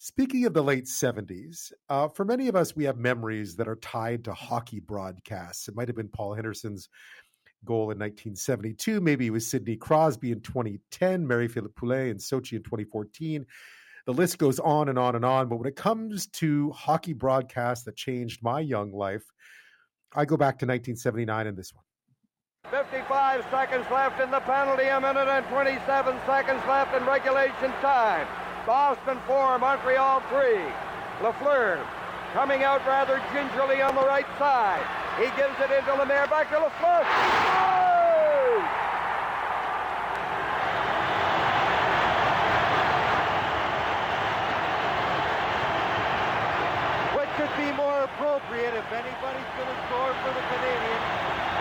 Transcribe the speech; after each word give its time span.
Speaking 0.00 0.46
of 0.46 0.54
the 0.54 0.62
late 0.62 0.84
70s, 0.84 1.72
uh, 1.88 2.06
for 2.06 2.24
many 2.24 2.46
of 2.46 2.54
us, 2.54 2.76
we 2.76 2.84
have 2.84 2.98
memories 2.98 3.56
that 3.56 3.66
are 3.66 3.76
tied 3.76 4.24
to 4.24 4.32
hockey 4.32 4.78
broadcasts. 4.78 5.66
It 5.66 5.74
might 5.74 5.88
have 5.88 5.96
been 5.96 6.08
Paul 6.08 6.34
Henderson's 6.34 6.88
goal 7.64 7.90
in 7.90 7.98
1972. 7.98 9.00
Maybe 9.00 9.26
it 9.26 9.30
was 9.30 9.44
Sidney 9.44 9.74
Crosby 9.74 10.30
in 10.30 10.40
2010, 10.40 11.26
Marie-Philip 11.26 11.74
Poulin 11.74 12.10
in 12.10 12.18
Sochi 12.18 12.52
in 12.52 12.62
2014. 12.62 13.44
The 14.06 14.12
list 14.12 14.38
goes 14.38 14.60
on 14.60 14.88
and 14.88 15.00
on 15.00 15.16
and 15.16 15.24
on. 15.24 15.48
But 15.48 15.56
when 15.56 15.66
it 15.66 15.74
comes 15.74 16.28
to 16.28 16.70
hockey 16.70 17.12
broadcasts 17.12 17.84
that 17.86 17.96
changed 17.96 18.40
my 18.40 18.60
young 18.60 18.92
life, 18.92 19.24
I 20.14 20.24
go 20.24 20.36
back 20.36 20.60
to 20.60 20.66
1979 20.66 21.48
and 21.48 21.56
this 21.56 21.74
one. 21.74 21.82
55 22.70 23.44
seconds 23.50 23.86
left 23.90 24.20
in 24.20 24.30
the 24.30 24.40
penalty, 24.40 24.84
a 24.84 25.00
minute 25.00 25.28
and 25.28 25.44
27 25.46 26.16
seconds 26.24 26.62
left 26.68 26.94
in 26.94 27.04
regulation 27.04 27.72
time. 27.80 28.47
Boston 28.68 29.16
4, 29.26 29.58
Montreal 29.60 30.20
3. 30.28 30.60
Lafleur 31.24 31.80
coming 32.36 32.64
out 32.64 32.84
rather 32.84 33.16
gingerly 33.32 33.80
on 33.80 33.96
the 33.96 34.04
right 34.04 34.28
side. 34.36 34.84
He 35.16 35.24
gives 35.40 35.56
it 35.56 35.72
into 35.72 35.96
Lemaire, 35.96 36.28
back 36.28 36.52
to 36.52 36.60
Lafleur. 36.60 37.00
What 47.16 47.28
could 47.40 47.52
be 47.56 47.72
more 47.72 48.04
appropriate 48.04 48.76
if 48.76 48.88
anybody's 48.92 49.52
going 49.56 49.72
to 49.72 49.78
score 49.88 50.12
for 50.20 50.32
the 50.36 50.44
Canadiens 50.52 51.08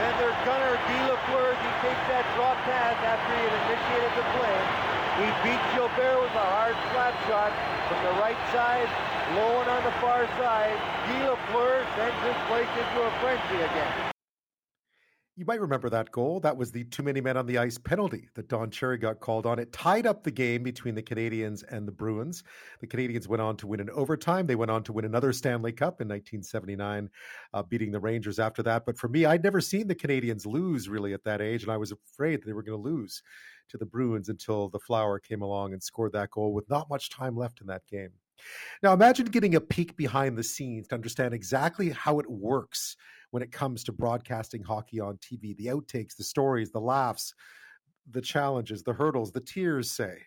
and 0.04 0.12
their 0.20 0.36
gunner, 0.44 0.76
Guy 0.76 1.08
Lafleur, 1.08 1.56
he 1.56 1.72
takes 1.88 2.04
that 2.12 2.28
drop 2.36 2.60
pass 2.68 3.00
after 3.00 3.32
he 3.32 3.48
had 3.48 3.56
initiated 3.64 4.12
the 4.20 4.28
play. 4.36 4.97
He 5.18 5.26
beats 5.42 5.66
Gilbert 5.74 6.22
with 6.22 6.36
a 6.38 6.46
hard 6.46 6.78
flat 6.94 7.14
shot 7.26 7.50
from 7.90 8.04
the 8.06 8.22
right 8.22 8.38
side, 8.54 8.88
low 9.34 9.66
on 9.66 9.84
the 9.84 9.92
far 9.98 10.28
side. 10.38 10.78
Guy 11.08 11.26
Lafleur 11.26 11.86
sends 11.96 12.22
his 12.22 12.38
place 12.46 12.70
into 12.78 13.02
a 13.02 13.12
frenzy 13.20 13.64
again. 13.66 14.17
You 15.40 15.46
might 15.46 15.62
remember 15.62 15.88
that 15.92 16.12
goal. 16.12 16.40
That 16.40 16.58
was 16.58 16.72
the 16.72 16.84
too 16.86 17.04
many 17.04 17.22
men 17.22 17.38
on 17.38 17.46
the 17.46 17.60
ice 17.60 17.78
penalty 17.78 18.28
that 18.34 18.48
Don 18.48 18.72
Cherry 18.72 18.98
got 18.98 19.20
called 19.20 19.46
on. 19.46 19.60
It 19.60 19.72
tied 19.72 20.08
up 20.08 20.24
the 20.24 20.32
game 20.32 20.64
between 20.64 20.96
the 20.96 21.04
Canadiens 21.04 21.64
and 21.70 21.88
the 21.88 21.92
Bruins. 21.92 22.44
The 22.80 22.88
Canadiens 22.88 23.28
went 23.28 23.44
on 23.44 23.56
to 23.58 23.68
win 23.68 23.80
in 23.80 23.92
overtime. 23.92 24.48
They 24.48 24.56
went 24.56 24.72
on 24.72 24.82
to 24.86 24.94
win 24.94 25.06
another 25.06 25.32
Stanley 25.32 25.72
Cup 25.72 26.02
in 26.02 26.08
1979, 26.08 27.12
uh, 27.54 27.62
beating 27.62 27.92
the 27.92 28.00
Rangers 28.00 28.40
after 28.40 28.64
that. 28.64 28.84
But 28.84 28.98
for 28.98 29.10
me, 29.10 29.26
I'd 29.26 29.44
never 29.44 29.62
seen 29.62 29.88
the 29.88 29.94
Canadiens 29.94 30.48
lose 30.48 30.90
really 30.90 31.14
at 31.14 31.24
that 31.26 31.40
age, 31.40 31.62
and 31.62 31.72
I 31.72 31.78
was 31.78 31.92
afraid 31.92 32.42
they 32.42 32.54
were 32.54 32.64
going 32.64 32.82
to 32.82 32.90
lose 32.90 33.22
to 33.70 33.78
the 33.78 33.86
Bruins 33.86 34.30
until 34.30 34.70
the 34.70 34.80
Flower 34.80 35.20
came 35.20 35.44
along 35.44 35.72
and 35.72 35.84
scored 35.84 36.14
that 36.14 36.32
goal 36.32 36.52
with 36.52 36.68
not 36.68 36.90
much 36.90 37.12
time 37.12 37.38
left 37.38 37.62
in 37.62 37.68
that 37.68 37.86
game. 37.86 38.10
Now, 38.82 38.94
imagine 38.94 39.28
getting 39.28 39.54
a 39.54 39.62
peek 39.62 39.96
behind 39.98 40.36
the 40.36 40.44
scenes 40.44 40.88
to 40.88 40.96
understand 40.96 41.36
exactly 41.36 41.92
how 41.92 42.20
it 42.20 42.28
works 42.28 42.98
when 43.32 43.44
it 43.44 43.52
comes 43.52 43.84
to 43.84 43.92
broadcasting 43.92 44.64
hockey 44.64 45.00
on 45.00 45.18
TV 45.18 45.56
the 45.58 45.68
outtakes, 45.68 46.16
the 46.16 46.24
stories, 46.24 46.72
the 46.72 46.80
laughs, 46.80 47.34
the 48.12 48.22
challenges, 48.22 48.84
the 48.84 48.94
hurdles, 48.94 49.32
the 49.32 49.42
tears 49.42 49.92
say. 49.92 50.18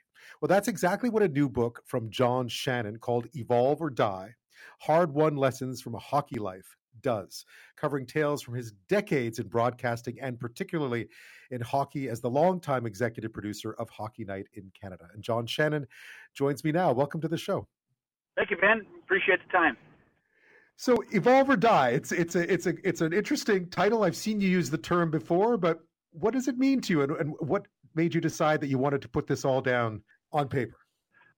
Well, 0.41 0.49
that's 0.49 0.69
exactly 0.69 1.09
what 1.09 1.23
a 1.23 1.29
new 1.29 1.49
book 1.49 1.83
from 1.87 2.11
John 2.11 2.49
Shannon 2.49 2.99
called 2.99 3.27
Evolve 3.35 3.81
or 3.81 3.91
Die 3.91 4.35
Hard 4.81 5.13
Won 5.13 5.37
Lessons 5.37 5.81
from 5.81 5.95
a 5.95 5.99
Hockey 5.99 6.39
Life 6.39 6.77
does, 7.03 7.45
covering 7.77 8.07
tales 8.07 8.43
from 8.43 8.55
his 8.55 8.73
decades 8.89 9.39
in 9.39 9.49
broadcasting 9.49 10.19
and 10.21 10.39
particularly 10.39 11.09
in 11.51 11.61
hockey 11.61 12.09
as 12.09 12.21
the 12.21 12.31
longtime 12.31 12.87
executive 12.87 13.33
producer 13.33 13.75
of 13.79 13.89
Hockey 13.89 14.25
Night 14.25 14.47
in 14.55 14.71
Canada. 14.79 15.09
And 15.15 15.23
John 15.23 15.47
Shannon 15.47 15.87
joins 16.35 16.65
me 16.65 16.73
now. 16.73 16.93
Welcome 16.93 17.21
to 17.23 17.29
the 17.29 17.39
show. 17.39 17.67
Thank 18.37 18.51
you, 18.51 18.57
Ben. 18.57 18.87
Appreciate 19.03 19.39
the 19.47 19.53
time. 19.53 19.77
So 20.81 21.05
evolve 21.11 21.51
or 21.51 21.59
die. 21.59 21.91
It's 21.91 22.11
it's 22.11 22.37
a 22.37 22.51
it's 22.51 22.65
a 22.65 22.73
it's 22.83 23.03
an 23.03 23.13
interesting 23.13 23.69
title. 23.69 24.03
I've 24.03 24.17
seen 24.17 24.41
you 24.41 24.49
use 24.49 24.71
the 24.71 24.79
term 24.79 25.11
before, 25.11 25.59
but 25.59 25.81
what 26.13 26.33
does 26.33 26.49
it 26.49 26.57
mean 26.57 26.81
to 26.81 26.95
you, 26.95 27.03
and, 27.03 27.13
and 27.19 27.35
what 27.39 27.67
made 27.95 28.15
you 28.15 28.21
decide 28.23 28.63
that 28.63 28.69
you 28.69 28.79
wanted 28.79 29.03
to 29.03 29.09
put 29.11 29.27
this 29.27 29.45
all 29.45 29.61
down 29.61 30.01
on 30.33 30.49
paper? 30.49 30.79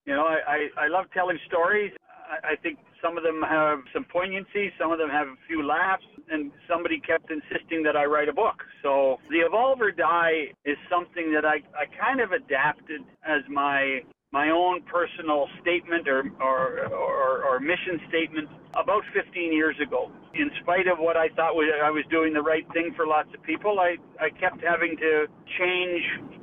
You 0.06 0.14
know, 0.14 0.22
I, 0.22 0.36
I, 0.46 0.84
I 0.84 0.86
love 0.86 1.06
telling 1.12 1.40
stories. 1.48 1.90
I, 2.08 2.52
I 2.52 2.56
think 2.62 2.78
some 3.02 3.18
of 3.18 3.24
them 3.24 3.42
have 3.42 3.80
some 3.92 4.04
poignancy, 4.04 4.70
some 4.78 4.92
of 4.92 4.98
them 5.00 5.10
have 5.10 5.26
a 5.26 5.34
few 5.48 5.66
laughs, 5.66 6.06
and 6.30 6.52
somebody 6.70 7.00
kept 7.00 7.32
insisting 7.32 7.82
that 7.82 7.96
I 7.96 8.04
write 8.04 8.28
a 8.28 8.32
book. 8.32 8.62
So 8.80 9.16
the 9.28 9.38
Evolve 9.38 9.80
or 9.80 9.90
Die 9.90 10.54
is 10.64 10.76
something 10.88 11.32
that 11.34 11.44
I, 11.44 11.56
I 11.74 11.86
kind 12.00 12.20
of 12.20 12.30
adapted 12.30 13.00
as 13.26 13.42
my 13.50 14.02
my 14.32 14.48
own 14.48 14.80
personal 14.88 15.46
statement 15.60 16.08
or, 16.08 16.24
or, 16.40 16.88
or, 16.88 17.44
or, 17.44 17.60
mission 17.60 18.00
statement 18.08 18.48
about 18.72 19.02
15 19.12 19.52
years 19.52 19.76
ago. 19.80 20.10
In 20.32 20.50
spite 20.62 20.88
of 20.88 20.98
what 20.98 21.18
I 21.18 21.28
thought 21.36 21.54
was, 21.54 21.68
I 21.84 21.90
was 21.90 22.04
doing 22.10 22.32
the 22.32 22.40
right 22.40 22.64
thing 22.72 22.94
for 22.96 23.06
lots 23.06 23.28
of 23.36 23.42
people, 23.42 23.78
I, 23.78 23.96
I 24.18 24.30
kept 24.30 24.64
having 24.64 24.96
to 24.96 25.26
change 25.60 26.02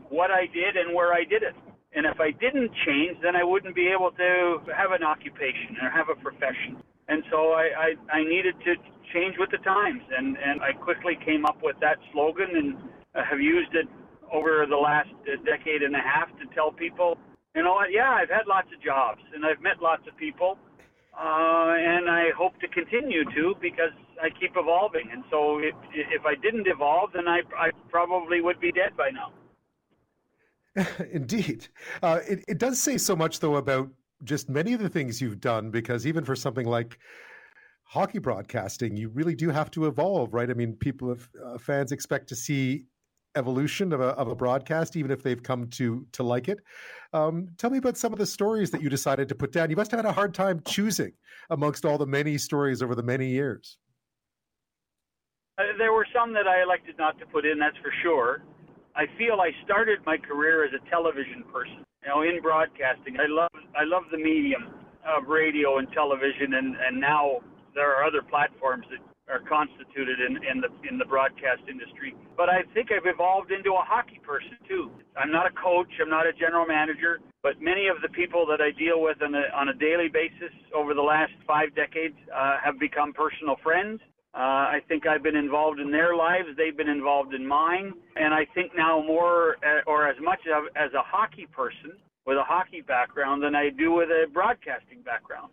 what 0.09 0.29
I 0.29 0.45
did 0.53 0.77
and 0.77 0.93
where 0.93 1.13
I 1.13 1.25
did 1.25 1.41
it. 1.41 1.55
And 1.93 2.05
if 2.05 2.21
I 2.21 2.29
didn't 2.29 2.69
change, 2.85 3.17
then 3.23 3.35
I 3.35 3.43
wouldn't 3.43 3.73
be 3.73 3.89
able 3.89 4.11
to 4.11 4.61
have 4.77 4.91
an 4.93 5.01
occupation 5.01 5.73
or 5.81 5.89
have 5.89 6.09
a 6.13 6.15
profession. 6.21 6.77
And 7.07 7.23
so 7.31 7.57
I, 7.57 7.97
I, 8.13 8.19
I 8.21 8.23
needed 8.23 8.53
to 8.69 8.77
change 9.11 9.33
with 9.39 9.49
the 9.49 9.57
times. 9.65 10.05
And, 10.15 10.37
and 10.37 10.61
I 10.61 10.73
quickly 10.73 11.17
came 11.25 11.43
up 11.45 11.57
with 11.63 11.75
that 11.81 11.97
slogan 12.13 12.53
and 12.53 12.77
uh, 13.15 13.25
have 13.25 13.41
used 13.41 13.73
it 13.73 13.89
over 14.31 14.67
the 14.69 14.77
last 14.77 15.09
uh, 15.25 15.41
decade 15.41 15.81
and 15.81 15.95
a 15.95 16.05
half 16.05 16.29
to 16.37 16.45
tell 16.53 16.71
people 16.71 17.17
you 17.55 17.63
know 17.63 17.73
what? 17.73 17.89
Yeah, 17.91 18.11
I've 18.11 18.29
had 18.29 18.47
lots 18.47 18.67
of 18.75 18.81
jobs 18.83 19.21
and 19.33 19.45
I've 19.45 19.61
met 19.61 19.81
lots 19.81 20.03
of 20.07 20.15
people, 20.17 20.57
uh, 21.17 21.73
and 21.77 22.09
I 22.09 22.29
hope 22.37 22.59
to 22.59 22.67
continue 22.67 23.23
to 23.23 23.55
because 23.61 23.93
I 24.21 24.29
keep 24.29 24.51
evolving. 24.55 25.09
And 25.11 25.23
so, 25.29 25.59
if 25.59 25.75
if 25.93 26.25
I 26.25 26.35
didn't 26.35 26.67
evolve, 26.67 27.11
then 27.13 27.27
I 27.27 27.41
I 27.57 27.71
probably 27.89 28.41
would 28.41 28.59
be 28.59 28.71
dead 28.71 28.95
by 28.97 29.09
now. 29.09 29.31
Indeed, 31.11 31.67
uh, 32.03 32.19
it 32.27 32.43
it 32.47 32.57
does 32.57 32.79
say 32.79 32.97
so 32.97 33.15
much 33.15 33.39
though 33.39 33.55
about 33.55 33.89
just 34.23 34.49
many 34.49 34.73
of 34.73 34.81
the 34.81 34.89
things 34.89 35.21
you've 35.21 35.39
done 35.39 35.71
because 35.71 36.05
even 36.05 36.25
for 36.25 36.35
something 36.35 36.67
like 36.67 36.99
hockey 37.89 38.19
broadcasting, 38.19 38.95
you 38.95 39.09
really 39.09 39.33
do 39.33 39.49
have 39.49 39.71
to 39.71 39.87
evolve, 39.87 40.33
right? 40.33 40.49
I 40.49 40.53
mean, 40.53 40.73
people, 40.73 41.09
have, 41.09 41.29
uh, 41.43 41.57
fans 41.57 41.91
expect 41.91 42.29
to 42.29 42.35
see 42.35 42.85
evolution 43.35 43.93
of 43.93 44.01
a, 44.01 44.09
of 44.09 44.27
a 44.27 44.35
broadcast, 44.35 44.95
even 44.95 45.11
if 45.11 45.23
they've 45.23 45.41
come 45.41 45.67
to 45.67 46.05
to 46.13 46.23
like 46.23 46.47
it. 46.47 46.59
Um, 47.13 47.49
tell 47.57 47.69
me 47.69 47.77
about 47.77 47.97
some 47.97 48.13
of 48.13 48.19
the 48.19 48.25
stories 48.25 48.71
that 48.71 48.81
you 48.81 48.89
decided 48.89 49.29
to 49.29 49.35
put 49.35 49.51
down. 49.51 49.69
You 49.69 49.75
must 49.75 49.91
have 49.91 49.99
had 49.99 50.05
a 50.05 50.11
hard 50.11 50.33
time 50.33 50.61
choosing 50.65 51.13
amongst 51.49 51.85
all 51.85 51.97
the 51.97 52.05
many 52.05 52.37
stories 52.37 52.81
over 52.81 52.95
the 52.95 53.03
many 53.03 53.27
years. 53.27 53.77
Uh, 55.57 55.63
there 55.77 55.91
were 55.91 56.07
some 56.13 56.33
that 56.33 56.47
I 56.47 56.61
elected 56.61 56.95
not 56.97 57.19
to 57.19 57.25
put 57.25 57.45
in, 57.45 57.59
that's 57.59 57.77
for 57.77 57.91
sure. 58.01 58.43
I 58.95 59.05
feel 59.17 59.41
I 59.41 59.51
started 59.65 59.99
my 60.05 60.17
career 60.17 60.65
as 60.65 60.71
a 60.73 60.89
television 60.89 61.43
person, 61.51 61.85
you 62.03 62.09
know, 62.09 62.21
in 62.21 62.41
broadcasting. 62.41 63.17
I 63.19 63.27
love 63.27 63.51
I 63.77 63.83
love 63.83 64.03
the 64.11 64.17
medium 64.17 64.73
of 65.05 65.27
radio 65.27 65.77
and 65.77 65.87
television, 65.93 66.53
and 66.55 66.75
and 66.75 66.99
now 66.99 67.39
there 67.75 67.93
are 67.95 68.03
other 68.03 68.21
platforms 68.21 68.85
that 68.89 68.99
are 69.29 69.39
constituted 69.47 70.19
in, 70.19 70.37
in 70.43 70.61
the 70.61 70.69
in 70.89 70.97
the 70.97 71.05
broadcast 71.05 71.61
industry. 71.69 72.15
But 72.35 72.49
I 72.49 72.63
think 72.73 72.89
I've 72.91 73.05
evolved 73.05 73.51
into 73.51 73.71
a 73.73 73.83
hockey 73.85 74.19
person 74.25 74.57
too. 74.67 74.91
I'm 75.15 75.31
not 75.31 75.45
a 75.45 75.53
coach. 75.53 75.89
I'm 76.01 76.09
not 76.09 76.25
a 76.25 76.33
general 76.33 76.65
manager. 76.65 77.19
But 77.41 77.61
many 77.61 77.87
of 77.87 78.01
the 78.01 78.09
people 78.09 78.45
that 78.47 78.59
I 78.59 78.71
deal 78.71 79.01
with 79.01 79.21
on 79.21 79.33
a 79.35 79.45
on 79.55 79.69
a 79.69 79.73
daily 79.73 80.09
basis 80.09 80.53
over 80.75 80.93
the 80.93 81.05
last 81.05 81.31
five 81.47 81.73
decades 81.75 82.17
uh, 82.33 82.57
have 82.63 82.79
become 82.79 83.13
personal 83.13 83.55
friends. 83.63 84.01
Uh, 84.33 84.77
I 84.77 84.79
think 84.87 85.07
I've 85.07 85.23
been 85.23 85.35
involved 85.35 85.79
in 85.79 85.91
their 85.91 86.15
lives. 86.15 86.49
They've 86.55 86.77
been 86.77 86.89
involved 86.89 87.33
in 87.33 87.45
mine. 87.45 87.93
And 88.15 88.33
I 88.33 88.45
think 88.53 88.73
now 88.77 89.01
more 89.01 89.57
uh, 89.65 89.81
or 89.89 90.07
as 90.07 90.17
much 90.21 90.39
as 90.75 90.93
a 90.93 91.01
hockey 91.01 91.47
person 91.51 91.97
with 92.27 92.37
a 92.37 92.43
hockey 92.43 92.81
background 92.81 93.41
than 93.41 93.55
I 93.55 93.69
do 93.69 93.91
with 93.91 94.09
a 94.09 94.29
broadcasting 94.31 95.01
background 95.01 95.51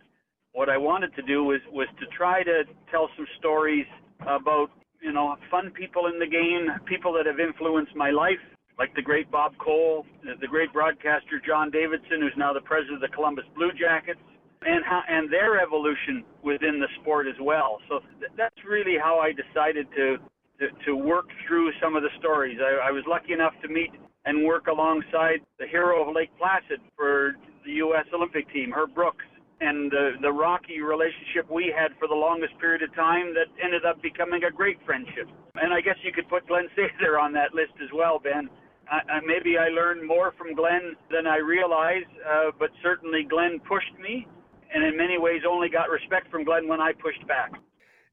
what 0.57 0.69
I 0.69 0.77
wanted 0.77 1.13
to 1.15 1.21
do 1.21 1.43
was 1.43 1.61
was 1.71 1.87
to 1.99 2.07
try 2.07 2.41
to 2.41 2.63
tell 2.89 3.09
some 3.15 3.27
stories 3.37 3.85
about 4.21 4.69
you 4.99 5.13
know 5.13 5.35
fun 5.51 5.69
people 5.69 6.07
in 6.07 6.17
the 6.17 6.25
game, 6.25 6.65
people 6.85 7.13
that 7.13 7.27
have 7.27 7.39
influenced 7.39 7.95
my 7.95 8.09
life, 8.09 8.41
like 8.79 8.89
the 8.95 9.03
great 9.03 9.29
Bob 9.29 9.53
Cole, 9.59 10.03
the 10.41 10.47
great 10.47 10.73
broadcaster 10.73 11.39
John 11.45 11.69
Davidson, 11.69 12.25
who's 12.25 12.33
now 12.35 12.53
the 12.53 12.65
president 12.65 13.03
of 13.03 13.05
the 13.05 13.13
Columbus 13.15 13.45
Blue 13.55 13.69
Jackets, 13.77 14.19
and 14.65 14.83
how 14.83 15.03
and 15.07 15.31
their 15.31 15.61
evolution 15.61 16.25
within 16.41 16.79
the 16.81 16.89
sport 17.01 17.27
as 17.27 17.37
well. 17.39 17.77
So 17.87 17.99
th- 18.17 18.33
that's 18.35 18.57
really 18.67 18.97
how 18.97 19.19
I 19.19 19.37
decided 19.37 19.85
to, 19.93 20.17
to 20.57 20.65
to 20.87 20.95
work 20.97 21.29
through 21.45 21.69
some 21.79 21.95
of 21.95 22.01
the 22.01 22.13
stories. 22.17 22.57
I, 22.57 22.89
I 22.89 22.91
was 22.91 23.03
lucky 23.05 23.33
enough 23.33 23.53
to 23.61 23.67
meet 23.67 23.93
and 24.25 24.43
work 24.43 24.65
alongside 24.65 25.45
the 25.59 25.67
hero 25.67 26.01
of 26.01 26.15
Lake 26.15 26.33
Placid 26.41 26.81
for 26.97 27.37
the 27.63 27.73
U.S. 27.85 28.09
Olympic 28.11 28.51
team, 28.51 28.73
Herb 28.73 28.95
Brooks 28.95 29.23
and 29.59 29.89
the, 29.91 30.11
the 30.21 30.31
rocky 30.31 30.81
relationship 30.81 31.49
we 31.49 31.73
had 31.75 31.91
for 31.97 32.07
the 32.07 32.15
longest 32.15 32.53
period 32.59 32.83
of 32.83 32.93
time 32.93 33.33
that 33.33 33.49
ended 33.63 33.85
up 33.85 34.01
becoming 34.01 34.43
a 34.43 34.51
great 34.51 34.77
friendship. 34.85 35.27
And 35.55 35.73
I 35.73 35.81
guess 35.81 35.97
you 36.03 36.11
could 36.13 36.29
put 36.29 36.47
Glenn 36.47 36.67
Sather 36.77 37.19
on 37.19 37.33
that 37.33 37.53
list 37.53 37.73
as 37.81 37.89
well, 37.93 38.19
Ben. 38.19 38.49
I, 38.89 39.17
I, 39.17 39.19
maybe 39.25 39.57
I 39.57 39.69
learned 39.69 40.05
more 40.05 40.33
from 40.37 40.55
Glenn 40.55 40.95
than 41.11 41.27
I 41.27 41.37
realized, 41.37 42.13
uh, 42.23 42.51
but 42.57 42.69
certainly 42.83 43.25
Glenn 43.27 43.59
pushed 43.67 43.97
me 43.99 44.27
and 44.73 44.83
in 44.83 44.97
many 44.97 45.17
ways 45.17 45.41
only 45.47 45.69
got 45.69 45.89
respect 45.89 46.29
from 46.29 46.43
Glenn 46.43 46.67
when 46.67 46.81
I 46.81 46.91
pushed 46.93 47.25
back. 47.27 47.51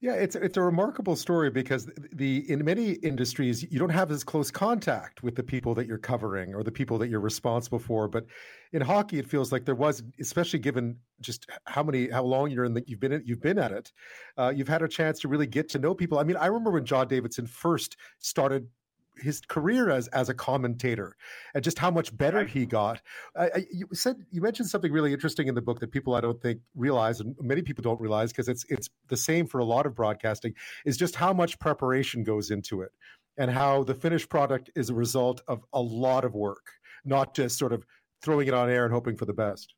Yeah, 0.05 0.17
it's 0.17 0.37
it's 0.37 0.59
a 0.59 0.61
remarkable 0.61 1.17
story 1.17 1.49
because 1.49 1.89
the 2.12 2.45
in 2.53 2.62
many 2.62 2.91
industries 2.91 3.62
you 3.73 3.79
don't 3.79 3.89
have 3.89 4.11
as 4.11 4.23
close 4.23 4.51
contact 4.51 5.23
with 5.23 5.35
the 5.35 5.43
people 5.43 5.75
that 5.77 5.87
you're 5.87 5.97
covering 5.97 6.55
or 6.55 6.62
the 6.62 6.71
people 6.71 6.99
that 6.99 7.09
you're 7.09 7.21
responsible 7.21 7.79
for. 7.79 8.06
But 8.06 8.27
in 8.75 8.83
hockey, 8.83 9.19
it 9.19 9.27
feels 9.27 9.51
like 9.51 9.65
there 9.65 9.75
was, 9.75 10.03
especially 10.21 10.59
given 10.59 10.99
just 11.23 11.49
how 11.65 11.83
many 11.83 12.11
how 12.11 12.23
long 12.23 12.51
you're 12.51 12.67
in 12.67 12.75
that 12.75 12.87
you've 12.87 13.01
been 13.01 13.23
you've 13.25 13.41
been 13.41 13.59
at 13.59 13.73
it, 13.73 13.93
uh, 14.37 14.53
you've 14.55 14.69
had 14.69 14.83
a 14.83 14.89
chance 14.89 15.21
to 15.21 15.29
really 15.29 15.47
get 15.47 15.71
to 15.71 15.79
know 15.79 15.95
people. 15.95 16.19
I 16.19 16.25
mean, 16.25 16.37
I 16.37 16.49
remember 16.49 16.73
when 16.73 16.85
John 16.85 17.09
Davidson 17.09 17.47
first 17.47 17.97
started 18.19 18.69
his 19.19 19.41
career 19.41 19.91
as 19.91 20.09
as 20.09 20.29
a 20.29 20.35
commentator 20.35 21.17
and 21.55 21.63
just 21.63 21.79
how 21.79 21.91
much 21.91 22.17
better 22.17 22.39
right. 22.39 22.49
he 22.49 22.67
got. 22.67 23.01
I, 23.37 23.45
I, 23.45 23.67
you 23.73 23.89
said 23.93 24.17
you 24.31 24.41
mentioned 24.41 24.69
something 24.69 24.93
really 24.93 25.13
interesting 25.13 25.49
in 25.49 25.55
the 25.55 25.63
book 25.63 25.81
that 25.81 25.91
people 25.91 26.15
I 26.15 26.21
don't 26.21 26.41
think 26.41 26.61
realize, 26.75 27.21
and 27.21 27.35
many 27.41 27.63
people 27.63 27.83
don't 27.83 28.01
realize 28.01 28.33
because 28.33 28.49
it's 28.49 28.65
it's 28.69 28.89
the 29.09 29.17
same 29.17 29.47
for 29.47 29.59
a 29.59 29.65
lot 29.65 29.87
of 29.87 29.95
broadcasting, 29.95 30.55
is 30.85 30.97
just 30.97 31.15
how 31.15 31.33
much 31.33 31.59
preparation 31.59 32.25
goes 32.25 32.51
into 32.51 32.83
it, 32.83 32.93
and 33.37 33.51
how 33.51 33.85
the 33.85 33.95
finished 33.95 34.29
product 34.29 34.71
is 34.75 34.91
a 34.91 34.95
result 34.95 35.43
of 35.49 35.63
a 35.73 35.81
lot 35.81 36.25
of 36.25 36.35
work, 36.35 36.67
not 37.05 37.35
just 37.35 37.59
sort 37.59 37.73
of 37.73 37.85
throwing 38.23 38.49
it 38.49 38.55
on 38.55 38.71
air 38.71 38.85
and 38.85 38.93
hoping 38.93 39.17
for 39.17 39.27
the 39.27 39.35
best. 39.35 39.75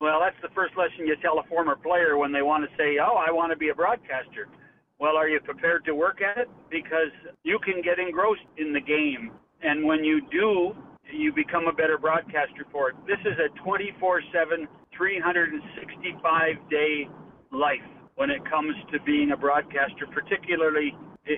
Well, 0.00 0.20
that's 0.20 0.36
the 0.42 0.54
first 0.54 0.76
lesson 0.76 1.06
you 1.06 1.16
tell 1.20 1.40
a 1.40 1.48
former 1.48 1.74
player 1.74 2.16
when 2.16 2.30
they 2.30 2.42
want 2.42 2.68
to 2.68 2.76
say, 2.76 2.98
"Oh, 3.00 3.16
I 3.16 3.32
want 3.32 3.50
to 3.50 3.56
be 3.56 3.70
a 3.70 3.74
broadcaster." 3.74 4.48
Well, 4.98 5.16
are 5.16 5.28
you 5.28 5.38
prepared 5.40 5.84
to 5.84 5.94
work 5.94 6.18
at 6.22 6.38
it? 6.38 6.48
Because 6.70 7.14
you 7.44 7.58
can 7.64 7.82
get 7.82 7.98
engrossed 8.00 8.42
in 8.56 8.72
the 8.72 8.80
game. 8.80 9.30
And 9.62 9.84
when 9.84 10.02
you 10.02 10.20
do, 10.30 10.74
you 11.12 11.32
become 11.32 11.66
a 11.68 11.72
better 11.72 11.98
broadcaster 11.98 12.66
for 12.72 12.90
it. 12.90 12.96
This 13.06 13.20
is 13.22 13.38
a 13.38 13.48
24 13.62 14.22
7, 14.32 14.66
365 14.96 16.70
day 16.70 17.08
life 17.52 17.86
when 18.16 18.30
it 18.30 18.42
comes 18.50 18.74
to 18.92 18.98
being 19.06 19.30
a 19.30 19.36
broadcaster, 19.36 20.06
particularly 20.10 20.92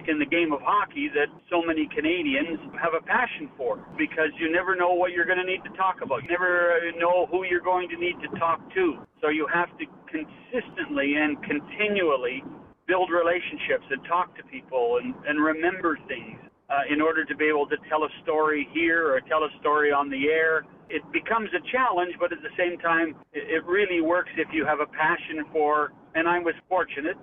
in 0.08 0.18
the 0.18 0.24
game 0.24 0.52
of 0.52 0.60
hockey 0.62 1.10
that 1.12 1.28
so 1.50 1.60
many 1.60 1.88
Canadians 1.94 2.58
have 2.80 2.94
a 2.94 3.04
passion 3.04 3.50
for 3.56 3.84
because 3.98 4.30
you 4.38 4.50
never 4.50 4.76
know 4.76 4.94
what 4.94 5.12
you're 5.12 5.26
going 5.26 5.38
to 5.38 5.44
need 5.44 5.60
to 5.64 5.76
talk 5.76 6.00
about. 6.00 6.22
You 6.22 6.30
never 6.30 6.78
uh, 6.78 6.96
know 6.96 7.26
who 7.26 7.44
you're 7.44 7.60
going 7.60 7.88
to 7.90 7.96
need 7.96 8.16
to 8.22 8.38
talk 8.38 8.62
to. 8.74 9.02
So 9.20 9.28
you 9.28 9.46
have 9.52 9.68
to 9.78 9.84
consistently 10.08 11.16
and 11.18 11.36
continually 11.42 12.42
build 12.90 13.08
relationships 13.08 13.86
and 13.88 14.02
talk 14.10 14.36
to 14.36 14.42
people 14.50 14.98
and, 15.00 15.14
and 15.28 15.38
remember 15.38 15.96
things 16.08 16.40
uh, 16.68 16.92
in 16.92 17.00
order 17.00 17.24
to 17.24 17.36
be 17.36 17.44
able 17.46 17.66
to 17.68 17.76
tell 17.88 18.02
a 18.02 18.08
story 18.24 18.66
here 18.74 19.14
or 19.14 19.20
tell 19.20 19.44
a 19.44 19.52
story 19.60 19.92
on 19.92 20.10
the 20.10 20.26
air. 20.26 20.66
It 20.88 21.02
becomes 21.12 21.50
a 21.54 21.62
challenge, 21.70 22.14
but 22.18 22.32
at 22.32 22.42
the 22.42 22.50
same 22.58 22.78
time, 22.78 23.14
it 23.32 23.64
really 23.64 24.00
works 24.00 24.30
if 24.36 24.48
you 24.52 24.66
have 24.66 24.80
a 24.80 24.86
passion 24.86 25.44
for, 25.52 25.92
and 26.16 26.26
I 26.26 26.40
was 26.40 26.54
fortunate, 26.68 27.16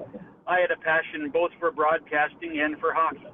I 0.48 0.62
had 0.62 0.72
a 0.72 0.78
passion 0.78 1.30
both 1.34 1.52
for 1.60 1.70
broadcasting 1.72 2.62
and 2.62 2.80
for 2.80 2.94
hockey. 2.94 3.28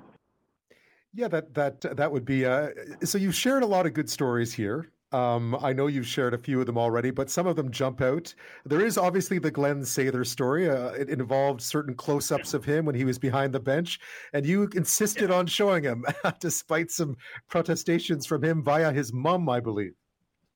Yeah, 1.14 1.28
that 1.28 1.54
that 1.54 1.82
that 1.98 2.12
would 2.12 2.26
be. 2.26 2.44
Uh, 2.44 2.70
so 3.04 3.20
you've 3.20 3.36
shared 3.36 3.62
a 3.62 3.68
lot 3.68 3.86
of 3.86 3.94
good 3.94 4.10
stories 4.10 4.52
here. 4.52 4.90
Um, 5.14 5.56
I 5.62 5.74
know 5.74 5.86
you've 5.86 6.08
shared 6.08 6.34
a 6.34 6.40
few 6.40 6.60
of 6.60 6.66
them 6.66 6.78
already, 6.78 7.12
but 7.12 7.30
some 7.30 7.46
of 7.46 7.56
them 7.56 7.70
jump 7.70 8.02
out. 8.02 8.34
There 8.66 8.84
is 8.84 8.98
obviously 8.98 9.38
the 9.38 9.52
Glenn 9.52 9.82
Sather 9.82 10.26
story. 10.26 10.68
Uh, 10.68 10.90
it 10.90 11.10
involved 11.10 11.62
certain 11.62 11.94
close 11.94 12.32
ups 12.32 12.56
of 12.56 12.66
him 12.66 12.86
when 12.86 12.96
he 12.96 13.06
was 13.06 13.20
behind 13.20 13.54
the 13.54 13.60
bench, 13.60 14.00
and 14.34 14.44
you 14.44 14.68
insisted 14.74 15.30
on 15.30 15.46
showing 15.46 15.84
him, 15.84 16.04
despite 16.40 16.90
some 16.90 17.16
protestations 17.48 18.26
from 18.26 18.44
him 18.44 18.64
via 18.64 18.92
his 18.92 19.14
mom, 19.14 19.48
I 19.50 19.60
believe. 19.60 19.94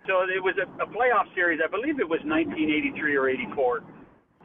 So 0.08 0.24
it 0.24 0.42
was 0.42 0.56
a, 0.58 0.66
a 0.82 0.88
playoff 0.88 1.34
series. 1.36 1.60
I 1.64 1.70
believe 1.70 2.00
it 2.00 2.10
was 2.10 2.22
1983 2.24 3.16
or 3.16 3.30
84. 3.30 3.78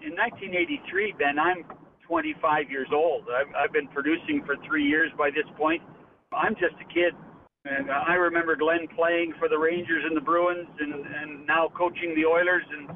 In 0.02 0.12
1983, 0.12 1.14
Ben, 1.18 1.38
I'm 1.38 1.64
25 2.06 2.70
years 2.70 2.88
old. 2.92 3.24
I've, 3.32 3.54
I've 3.54 3.72
been 3.72 3.88
producing 3.88 4.42
for 4.44 4.56
three 4.66 4.84
years 4.84 5.10
by 5.16 5.30
this 5.30 5.48
point. 5.56 5.80
I'm 6.32 6.54
just 6.54 6.74
a 6.80 6.92
kid 6.92 7.14
and 7.64 7.90
uh, 7.90 8.04
I 8.08 8.14
remember 8.14 8.56
Glenn 8.56 8.88
playing 8.96 9.34
for 9.38 9.48
the 9.48 9.58
Rangers 9.58 10.02
and 10.04 10.16
the 10.16 10.20
Bruins 10.20 10.68
and, 10.80 10.92
and 10.92 11.46
now 11.46 11.70
coaching 11.76 12.14
the 12.14 12.26
Oilers. 12.26 12.64
And 12.70 12.90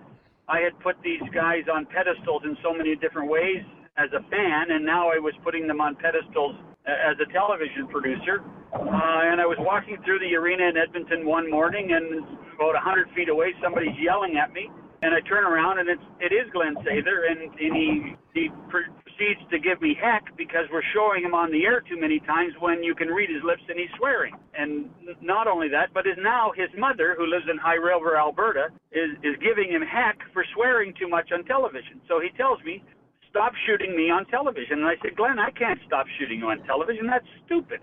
I 0.49 0.59
had 0.61 0.79
put 0.81 0.97
these 1.03 1.23
guys 1.35 1.71
on 1.73 1.87
pedestals 1.87 2.43
in 2.45 2.57
so 2.63 2.75
many 2.75 2.97
different 2.97 3.31
ways 3.31 3.63
as 3.97 4.11
a 4.13 4.23
fan, 4.29 4.71
and 4.71 4.85
now 4.85 5.09
I 5.09 5.19
was 5.19 5.33
putting 5.43 5.67
them 5.67 5.81
on 5.81 5.95
pedestals 5.97 6.57
as 6.85 7.17
a 7.23 7.33
television 7.33 7.89
producer. 7.89 8.43
Uh, 8.75 9.31
and 9.31 9.41
I 9.41 9.47
was 9.47 9.57
walking 9.61 9.97
through 10.05 10.19
the 10.19 10.35
arena 10.37 10.69
in 10.69 10.77
Edmonton 10.77 11.25
one 11.25 11.51
morning, 11.51 11.95
and 11.95 12.23
about 12.55 12.75
100 12.75 13.09
feet 13.15 13.29
away, 13.29 13.55
somebody's 13.63 13.97
yelling 13.99 14.37
at 14.37 14.53
me. 14.53 14.69
And 15.03 15.15
I 15.15 15.21
turn 15.29 15.45
around, 15.45 15.79
and 15.79 15.89
it's 15.89 16.03
it 16.21 16.33
is 16.33 16.51
Glenn 16.53 16.75
Sather, 16.83 17.31
and, 17.31 17.53
and 17.55 17.73
he 17.77 18.17
he 18.35 18.49
proceeds 19.17 19.41
to 19.51 19.59
give 19.59 19.81
me 19.81 19.97
heck 20.01 20.37
because 20.37 20.65
we're 20.73 20.85
showing 20.95 21.25
him 21.25 21.35
on 21.35 21.51
the 21.51 21.65
air 21.65 21.81
too 21.81 21.99
many 21.99 22.21
times 22.21 22.53
when 22.61 22.83
you 22.83 22.95
can 22.95 23.09
read 23.09 23.29
his 23.31 23.43
lips 23.45 23.63
and 23.69 23.79
he's 23.79 23.91
swearing. 23.97 24.35
And 24.57 24.91
not 25.21 25.47
only 25.47 25.69
that, 25.69 25.93
but 25.95 26.07
is 26.07 26.19
now 26.19 26.53
his 26.57 26.69
mother, 26.79 27.15
who 27.17 27.27
lives 27.27 27.45
in 27.51 27.59
High 27.59 27.81
River, 27.81 28.17
Alberta, 28.17 28.69
is, 28.93 29.17
is 29.23 29.37
giving 29.43 29.71
him 29.71 29.83
heck 29.83 30.19
for 30.33 30.45
swearing 30.55 30.95
too 30.99 31.09
much 31.09 31.31
on 31.33 31.45
television. 31.45 32.01
So 32.09 32.21
he 32.21 32.29
tells 32.37 32.63
me, 32.65 32.83
stop 33.31 33.53
shooting 33.67 33.97
me 33.97 34.11
on 34.11 34.27
television. 34.27 34.85
And 34.85 34.87
I 34.87 34.97
said, 35.03 35.17
Glenn, 35.17 35.39
I 35.39 35.51
can't 35.51 35.81
stop 35.87 36.07
shooting 36.19 36.41
you 36.41 36.49
on 36.49 36.63
television. 36.65 37.07
That's 37.07 37.29
stupid. 37.45 37.81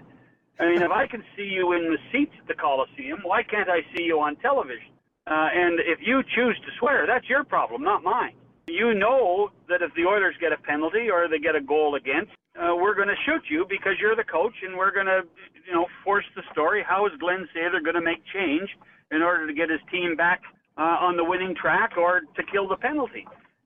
I 0.60 0.70
mean, 0.70 0.82
if 0.82 0.92
I 0.92 1.08
can 1.08 1.24
see 1.36 1.50
you 1.50 1.74
in 1.74 1.90
the 1.90 1.98
seats 2.12 2.34
at 2.40 2.48
the 2.48 2.54
Coliseum, 2.54 3.20
why 3.24 3.42
can't 3.42 3.70
I 3.70 3.82
see 3.96 4.04
you 4.04 4.20
on 4.20 4.36
television? 4.38 4.94
Uh, 5.26 5.50
and 5.50 5.80
if 5.80 6.00
you 6.02 6.22
choose 6.36 6.58
to 6.62 6.70
swear, 6.80 7.08
that's 7.08 7.28
your 7.30 7.44
problem, 7.44 7.82
not 7.82 8.04
mine 8.04 8.34
you 8.68 8.94
know 8.94 9.50
that 9.70 9.82
if 9.82 9.94
the 9.96 10.06
Oilers 10.06 10.36
get 10.40 10.52
a 10.52 10.58
penalty 10.58 11.10
or 11.12 11.28
they 11.28 11.40
get 11.40 11.56
a 11.56 11.62
goal 11.62 11.96
against, 11.96 12.32
uh, 12.56 12.76
we're 12.76 12.96
going 12.96 13.08
to 13.08 13.18
shoot 13.26 13.42
you 13.50 13.66
because 13.68 13.94
you're 14.00 14.16
the 14.16 14.24
coach, 14.24 14.54
and 14.62 14.78
we're 14.78 14.94
going 14.94 15.08
to, 15.08 15.22
you 15.66 15.74
know, 15.74 15.88
force 16.04 16.26
the 16.36 16.44
story. 16.52 16.84
How 16.88 17.06
is 17.08 17.14
Glenn 17.20 17.48
Sather 17.56 17.84
going 17.84 17.96
to 17.96 18.02
make 18.02 18.22
change 18.34 18.70
in 19.12 19.22
order 19.22 19.48
to 19.48 19.54
get 19.54 19.70
his 19.70 19.82
team 19.92 20.16
back 20.16 20.42
uh, 20.78 21.02
on 21.02 21.18
the 21.18 21.24
winning 21.24 21.56
track 21.60 21.98
or 21.98 22.22
to 22.22 22.42
kill 22.52 22.68
the 22.68 22.78
penalty? 22.78 23.26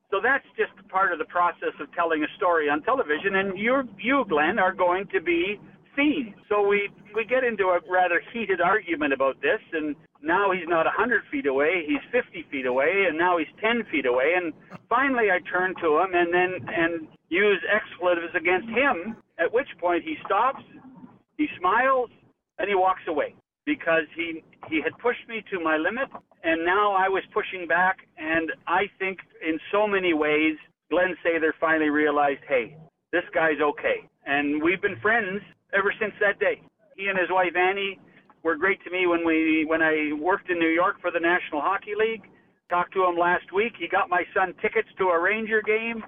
So 0.10 0.22
that's 0.24 0.46
just 0.56 0.72
part 0.88 1.12
of 1.12 1.20
the 1.20 1.26
process 1.26 1.76
of 1.82 1.92
telling 1.94 2.24
a 2.24 2.32
story 2.38 2.70
on 2.70 2.82
television, 2.84 3.36
and 3.36 3.60
you, 3.60 3.84
you, 4.00 4.24
Glenn, 4.30 4.58
are 4.58 4.74
going 4.74 5.06
to 5.12 5.20
be 5.20 5.60
seen. 5.98 6.34
So 6.48 6.66
we 6.66 6.90
we 7.14 7.26
get 7.26 7.44
into 7.44 7.76
a 7.76 7.80
rather 7.92 8.22
heated 8.32 8.62
argument 8.62 9.12
about 9.12 9.42
this, 9.42 9.60
and 9.74 9.96
now 10.22 10.52
he's 10.52 10.68
not 10.68 10.86
100 10.86 11.24
feet 11.32 11.46
away, 11.46 11.84
he's 11.86 12.04
50 12.12 12.46
feet 12.52 12.66
away, 12.66 13.06
and 13.10 13.18
now 13.18 13.38
he's 13.38 13.48
10 13.60 13.84
feet 13.92 14.06
away. 14.06 14.34
And 14.38 14.54
finally, 14.90 15.32
I 15.32 15.40
turn 15.50 15.74
to 15.82 16.00
him 16.00 16.14
and 16.14 16.34
then 16.34 16.52
and 16.68 17.08
use 17.30 17.62
expletives 17.68 18.34
against 18.36 18.70
him. 18.70 19.18
At 19.40 19.54
which 19.54 19.68
point 19.80 20.04
he 20.04 20.16
stops, 20.26 20.64
he 21.38 21.48
smiles, 21.60 22.10
and 22.58 22.68
he 22.68 22.76
walks 22.76 23.02
away 23.08 23.36
because 23.66 24.08
he 24.16 24.44
he 24.70 24.82
had 24.82 24.98
pushed 25.00 25.28
me 25.28 25.44
to 25.52 25.60
my 25.60 25.78
limit, 25.78 26.10
and 26.44 26.66
now 26.66 26.94
I 26.94 27.08
was 27.08 27.24
pushing 27.34 27.68
back. 27.68 27.98
And 28.18 28.52
I 28.68 28.90
think 29.00 29.20
in 29.46 29.60
so 29.72 29.88
many 29.88 30.14
ways, 30.14 30.56
Glenn 30.90 31.16
Sather 31.24 31.52
finally 31.60 31.90
realized, 31.90 32.42
hey, 32.48 32.76
this 33.12 33.24
guy's 33.34 33.62
okay, 33.62 34.08
and 34.26 34.62
we've 34.64 34.82
been 34.82 35.00
friends 35.02 35.42
ever 35.74 35.94
since 36.00 36.14
that 36.20 36.40
day. 36.40 36.62
He 36.96 37.08
and 37.08 37.18
his 37.18 37.30
wife 37.30 37.56
Annie 37.56 38.00
were 38.44 38.56
great 38.56 38.84
to 38.84 38.90
me 38.90 39.06
when 39.06 39.26
we 39.26 39.66
when 39.66 39.82
I 39.82 40.14
worked 40.20 40.50
in 40.50 40.58
New 40.58 40.70
York 40.70 40.96
for 41.02 41.12
the 41.12 41.20
National 41.20 41.62
Hockey 41.62 41.94
League. 41.96 42.24
Talked 42.70 42.94
to 42.94 43.06
him 43.06 43.18
last 43.18 43.54
week. 43.54 43.74
He 43.80 43.88
got 43.88 44.10
my 44.10 44.24
son 44.36 44.54
tickets 44.62 44.90
to 44.98 45.06
a 45.06 45.20
Ranger 45.20 45.62
game. 45.62 46.04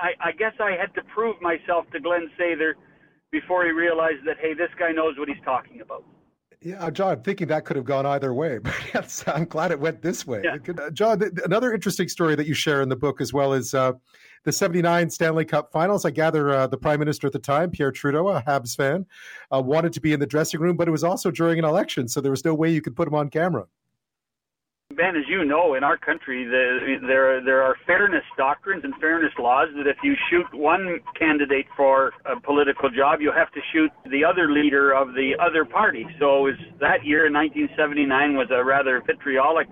I, 0.00 0.10
I 0.28 0.32
guess 0.32 0.52
I 0.60 0.72
had 0.72 0.92
to 0.94 1.02
prove 1.14 1.40
myself 1.40 1.86
to 1.92 2.00
Glenn 2.00 2.30
Sather 2.38 2.72
before 3.30 3.64
he 3.64 3.70
realized 3.70 4.26
that 4.26 4.38
hey, 4.40 4.54
this 4.54 4.70
guy 4.78 4.90
knows 4.90 5.16
what 5.18 5.28
he's 5.28 5.42
talking 5.44 5.80
about. 5.80 6.04
Yeah, 6.64 6.88
John, 6.90 7.12
I'm 7.12 7.22
thinking 7.22 7.48
that 7.48 7.66
could 7.66 7.76
have 7.76 7.84
gone 7.84 8.06
either 8.06 8.32
way, 8.32 8.56
but 8.62 8.74
yes, 8.94 9.22
I'm 9.26 9.44
glad 9.44 9.70
it 9.70 9.78
went 9.78 10.00
this 10.00 10.26
way. 10.26 10.42
Yeah. 10.42 10.56
Uh, 10.82 10.90
John, 10.90 11.22
another 11.44 11.74
interesting 11.74 12.08
story 12.08 12.34
that 12.36 12.46
you 12.46 12.54
share 12.54 12.80
in 12.80 12.88
the 12.88 12.96
book 12.96 13.20
as 13.20 13.34
well 13.34 13.52
is 13.52 13.74
uh, 13.74 13.92
the 14.44 14.52
79 14.52 15.10
Stanley 15.10 15.44
Cup 15.44 15.70
finals. 15.70 16.06
I 16.06 16.10
gather 16.10 16.50
uh, 16.50 16.66
the 16.66 16.78
prime 16.78 17.00
minister 17.00 17.26
at 17.26 17.34
the 17.34 17.38
time, 17.38 17.70
Pierre 17.70 17.92
Trudeau, 17.92 18.28
a 18.28 18.42
Habs 18.42 18.74
fan, 18.74 19.04
uh, 19.54 19.60
wanted 19.60 19.92
to 19.92 20.00
be 20.00 20.14
in 20.14 20.20
the 20.20 20.26
dressing 20.26 20.58
room, 20.58 20.76
but 20.76 20.88
it 20.88 20.90
was 20.90 21.04
also 21.04 21.30
during 21.30 21.58
an 21.58 21.66
election, 21.66 22.08
so 22.08 22.22
there 22.22 22.30
was 22.30 22.46
no 22.46 22.54
way 22.54 22.70
you 22.70 22.80
could 22.80 22.96
put 22.96 23.06
him 23.06 23.14
on 23.14 23.28
camera. 23.28 23.66
Ben, 24.96 25.16
as 25.16 25.24
you 25.28 25.44
know, 25.44 25.74
in 25.74 25.84
our 25.84 25.96
country, 25.96 26.44
the, 26.44 26.96
there 27.06 27.42
there 27.44 27.62
are 27.62 27.76
fairness 27.86 28.24
doctrines 28.36 28.82
and 28.84 28.94
fairness 29.00 29.32
laws 29.38 29.68
that 29.76 29.86
if 29.86 29.96
you 30.02 30.14
shoot 30.30 30.46
one 30.52 31.00
candidate 31.18 31.66
for 31.76 32.12
a 32.24 32.38
political 32.40 32.88
job, 32.90 33.20
you 33.20 33.32
have 33.32 33.50
to 33.52 33.60
shoot 33.72 33.90
the 34.10 34.24
other 34.24 34.50
leader 34.50 34.92
of 34.92 35.08
the 35.14 35.32
other 35.40 35.64
party. 35.64 36.06
So 36.18 36.42
was 36.42 36.54
that 36.80 37.04
year, 37.04 37.26
in 37.26 37.32
1979, 37.32 38.36
was 38.36 38.48
a 38.50 38.64
rather 38.64 39.02
vitriolic 39.06 39.68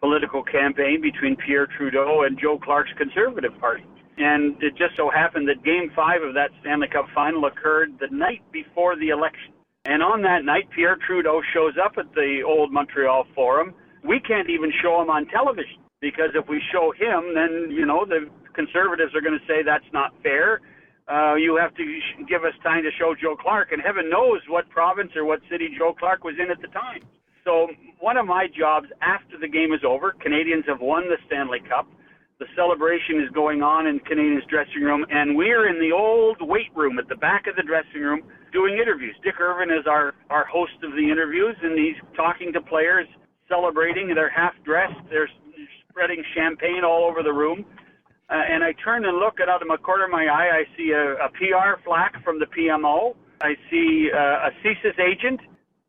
political 0.00 0.42
campaign 0.42 1.00
between 1.00 1.36
Pierre 1.36 1.66
Trudeau 1.66 2.24
and 2.26 2.38
Joe 2.38 2.58
Clark's 2.62 2.92
Conservative 2.98 3.52
Party. 3.58 3.84
And 4.18 4.60
it 4.62 4.76
just 4.76 4.96
so 4.96 5.10
happened 5.10 5.48
that 5.48 5.64
Game 5.64 5.90
Five 5.94 6.22
of 6.22 6.34
that 6.34 6.50
Stanley 6.60 6.88
Cup 6.88 7.06
final 7.14 7.44
occurred 7.46 7.98
the 8.00 8.08
night 8.14 8.42
before 8.52 8.96
the 8.96 9.08
election. 9.08 9.52
And 9.84 10.02
on 10.02 10.22
that 10.22 10.44
night, 10.44 10.68
Pierre 10.74 10.98
Trudeau 11.06 11.40
shows 11.54 11.74
up 11.82 11.94
at 11.98 12.12
the 12.14 12.40
old 12.44 12.72
Montreal 12.72 13.26
Forum 13.34 13.74
we 14.06 14.20
can't 14.20 14.48
even 14.50 14.72
show 14.82 15.02
him 15.02 15.10
on 15.10 15.26
television. 15.26 15.80
because 16.00 16.30
if 16.34 16.48
we 16.48 16.60
show 16.72 16.92
him, 16.92 17.34
then 17.34 17.70
you 17.70 17.86
know 17.86 18.04
the 18.04 18.28
conservatives 18.54 19.14
are 19.14 19.20
going 19.20 19.38
to 19.38 19.46
say 19.46 19.62
that's 19.64 19.88
not 19.92 20.12
fair. 20.22 20.60
Uh, 21.08 21.34
you 21.34 21.56
have 21.56 21.74
to 21.76 21.84
give 22.28 22.42
us 22.44 22.52
time 22.62 22.82
to 22.82 22.90
show 22.98 23.14
Joe 23.14 23.36
Clark, 23.38 23.70
and 23.72 23.80
heaven 23.80 24.10
knows 24.10 24.40
what 24.48 24.68
province 24.70 25.10
or 25.14 25.24
what 25.24 25.40
city 25.50 25.68
Joe 25.78 25.94
Clark 25.98 26.24
was 26.24 26.34
in 26.42 26.50
at 26.50 26.60
the 26.60 26.68
time. 26.68 27.00
So 27.44 27.68
one 28.00 28.16
of 28.16 28.26
my 28.26 28.46
jobs 28.50 28.88
after 29.02 29.38
the 29.38 29.46
game 29.46 29.72
is 29.72 29.80
over, 29.86 30.14
Canadiens 30.18 30.66
have 30.66 30.80
won 30.80 31.04
the 31.08 31.16
Stanley 31.26 31.60
Cup. 31.68 31.86
The 32.38 32.46
celebration 32.54 33.22
is 33.22 33.30
going 33.32 33.62
on 33.62 33.86
in 33.86 34.00
Canadiens 34.00 34.46
dressing 34.50 34.82
room, 34.82 35.06
and 35.08 35.36
we're 35.36 35.68
in 35.70 35.78
the 35.80 35.94
old 35.94 36.36
weight 36.40 36.74
room 36.74 36.98
at 36.98 37.08
the 37.08 37.16
back 37.16 37.46
of 37.46 37.56
the 37.56 37.62
dressing 37.62 38.02
room 38.02 38.20
doing 38.52 38.76
interviews. 38.76 39.14
Dick 39.22 39.40
Irvin 39.40 39.70
is 39.70 39.86
our 39.86 40.12
our 40.28 40.44
host 40.44 40.76
of 40.82 40.90
the 40.92 41.06
interviews, 41.08 41.56
and 41.62 41.78
he's 41.78 41.96
talking 42.14 42.52
to 42.52 42.60
players, 42.60 43.06
celebrating. 43.48 44.12
They're 44.14 44.30
half 44.30 44.54
dressed. 44.64 45.00
They're 45.10 45.28
spreading 45.88 46.22
champagne 46.34 46.82
all 46.84 47.08
over 47.08 47.22
the 47.22 47.32
room. 47.32 47.64
Uh, 48.28 48.34
and 48.34 48.64
I 48.64 48.72
turn 48.84 49.04
and 49.04 49.18
look, 49.18 49.38
and 49.38 49.48
out 49.48 49.62
of 49.62 49.68
my 49.68 49.76
corner 49.76 50.04
of 50.04 50.10
my 50.10 50.26
eye, 50.26 50.50
I 50.60 50.76
see 50.76 50.90
a, 50.90 51.14
a 51.24 51.28
PR 51.30 51.80
flack 51.84 52.22
from 52.24 52.40
the 52.40 52.46
PMO. 52.46 53.14
I 53.40 53.54
see 53.70 54.10
uh, 54.12 54.48
a 54.48 54.50
CSIS 54.64 54.98
agent, 54.98 55.40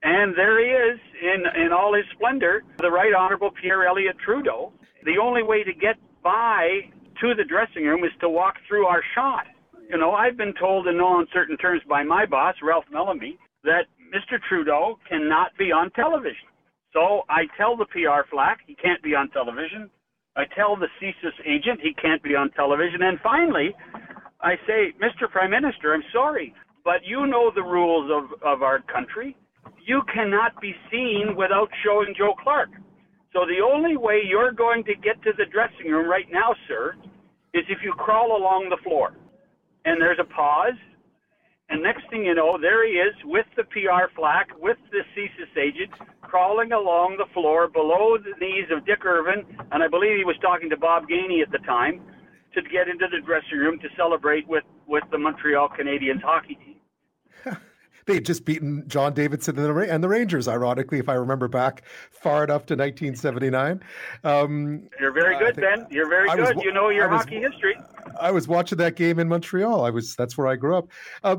and 0.04 0.36
there 0.38 0.60
he 0.60 0.70
is 0.70 1.00
in, 1.22 1.64
in 1.66 1.74
all 1.74 1.96
his 1.96 2.06
splendor, 2.14 2.64
the 2.80 2.92
Right 2.92 3.14
Honorable 3.14 3.50
Pierre 3.60 3.88
Elliott 3.88 4.18
Trudeau. 4.24 4.72
The 5.06 5.18
only 5.22 5.42
way 5.42 5.64
to 5.64 5.74
get 5.74 5.96
by 6.24 6.92
to 7.22 7.34
the 7.34 7.44
dressing 7.44 7.86
room 7.86 8.04
is 8.04 8.12
to 8.22 8.30
walk 8.30 8.56
through 8.68 8.86
our 8.86 9.02
shot. 9.16 9.46
You 9.90 9.98
know, 9.98 10.12
I've 10.12 10.38
been 10.38 10.54
told 10.60 10.88
in 10.88 10.98
no 10.98 11.20
uncertain 11.20 11.58
terms 11.58 11.82
by 11.88 12.04
my 12.04 12.26
boss, 12.26 12.56
Ralph 12.62 12.86
Mellanby, 12.94 13.38
that 13.64 13.86
Mr. 14.14 14.38
Trudeau 14.48 15.00
cannot 15.10 15.58
be 15.58 15.72
on 15.72 15.90
television. 15.92 16.47
So 16.98 17.22
I 17.30 17.46
tell 17.58 17.78
the 17.78 17.86
PR 17.86 18.26
flack 18.28 18.62
he 18.66 18.74
can't 18.74 19.02
be 19.04 19.14
on 19.14 19.30
television. 19.30 19.88
I 20.36 20.46
tell 20.56 20.76
the 20.76 20.88
CSIS 20.98 21.38
agent 21.46 21.80
he 21.80 21.94
can't 21.94 22.24
be 22.24 22.34
on 22.34 22.50
television. 22.52 23.04
And 23.04 23.20
finally, 23.22 23.76
I 24.42 24.56
say, 24.66 24.98
Mr. 24.98 25.30
Prime 25.30 25.52
Minister, 25.52 25.94
I'm 25.94 26.02
sorry, 26.12 26.56
but 26.84 27.06
you 27.06 27.28
know 27.28 27.52
the 27.54 27.62
rules 27.62 28.10
of, 28.10 28.42
of 28.42 28.64
our 28.64 28.82
country. 28.82 29.38
You 29.86 30.02
cannot 30.12 30.60
be 30.60 30.74
seen 30.90 31.36
without 31.38 31.70
showing 31.86 32.16
Joe 32.18 32.34
Clark. 32.42 32.70
So 33.32 33.46
the 33.46 33.62
only 33.64 33.96
way 33.96 34.22
you're 34.28 34.52
going 34.52 34.84
to 34.86 34.96
get 34.96 35.22
to 35.22 35.34
the 35.38 35.46
dressing 35.46 35.92
room 35.92 36.10
right 36.10 36.26
now, 36.32 36.56
sir, 36.68 36.96
is 37.54 37.64
if 37.70 37.78
you 37.84 37.94
crawl 37.94 38.38
along 38.38 38.70
the 38.70 38.82
floor. 38.84 39.14
And 39.86 40.02
there's 40.02 40.20
a 40.20 40.34
pause, 40.34 40.80
and 41.70 41.84
next 41.84 42.10
thing 42.10 42.26
you 42.26 42.34
know, 42.34 42.58
there 42.60 42.88
he 42.88 42.94
is 42.94 43.14
with 43.26 43.46
the 43.56 43.64
PR 43.66 44.10
flack, 44.16 44.48
with 44.58 44.78
the 44.92 45.02
CSIS 45.14 45.62
agent, 45.62 45.92
crawling 46.28 46.72
along 46.72 47.18
the 47.18 47.26
floor 47.34 47.68
below 47.68 48.18
the 48.18 48.34
knees 48.40 48.66
of 48.72 48.86
Dick 48.86 49.06
Irvin, 49.06 49.46
and 49.72 49.82
I 49.82 49.88
believe 49.88 50.18
he 50.18 50.26
was 50.26 50.36
talking 50.42 50.70
to 50.70 50.78
Bob 50.78 51.04
Gainey 51.08 51.42
at 51.42 51.52
the 51.52 51.60
time, 51.60 52.02
to 52.54 52.62
get 52.62 52.88
into 52.88 53.06
the 53.12 53.26
dressing 53.26 53.58
room 53.60 53.80
to 53.80 53.88
celebrate 53.96 54.48
with, 54.48 54.64
with 54.88 55.04
the 55.12 55.18
Montreal 55.18 55.70
Canadiens 55.70 56.22
hockey 56.22 56.56
team. 56.56 57.56
they 58.06 58.16
had 58.16 58.26
just 58.26 58.46
beaten 58.46 58.84
John 58.88 59.14
Davidson 59.14 59.60
and 59.60 59.66
the, 59.66 59.94
and 59.94 60.04
the, 60.04 60.08
Rangers, 60.08 60.48
ironically, 60.48 60.98
if 60.98 61.08
I 61.08 61.14
remember 61.14 61.48
back 61.48 61.84
far 62.10 62.44
enough 62.44 62.66
to 62.68 62.76
1979. 62.76 63.82
Um, 64.24 64.90
You're 65.00 65.12
very 65.12 65.38
good, 65.38 65.56
Ben. 65.56 65.86
You're 65.92 66.10
very 66.10 66.30
good. 66.30 66.56
Was, 66.56 66.64
you 66.64 66.74
know 66.74 66.90
your 66.90 67.10
was, 67.10 67.22
hockey 67.22 67.40
history. 67.40 67.76
I 68.20 68.32
was 68.32 68.48
watching 68.48 68.78
that 68.80 68.96
game 68.96 69.20
in 69.20 69.28
Montreal. 69.28 69.86
I 69.86 69.90
was 69.90 70.16
that's 70.16 70.38
where 70.38 70.48
I 70.48 70.56
grew 70.56 70.78
up. 70.78 70.88
Uh, 71.24 71.38